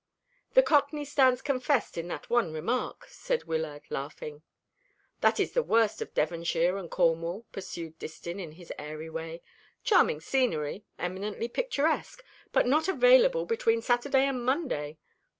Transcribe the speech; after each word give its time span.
"The 0.55 0.63
cockney 0.63 1.05
stands 1.05 1.43
confessed 1.43 1.95
in 1.95 2.07
that 2.07 2.27
one 2.27 2.51
remark," 2.51 3.05
said 3.05 3.43
Wyllard, 3.43 3.83
laughing. 3.91 4.41
"That 5.19 5.39
is 5.39 5.51
the 5.51 5.61
worst 5.61 6.01
of 6.01 6.15
Devonshire 6.15 6.75
and 6.77 6.89
Cornwall," 6.89 7.45
pursued 7.51 7.99
Distin, 7.99 8.39
in 8.39 8.53
his 8.53 8.73
airy 8.79 9.11
way. 9.11 9.43
"Charming 9.83 10.19
scenery, 10.19 10.85
eminently 10.97 11.47
picturesque; 11.47 12.23
but 12.51 12.65
not 12.65 12.87
available 12.87 13.45
between 13.45 13.83
Saturday 13.83 14.25
and 14.25 14.43
Monday. 14.43 14.97